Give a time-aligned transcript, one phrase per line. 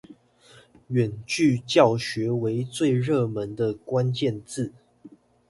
[0.91, 4.73] 遠距教學為最熱門的關鍵字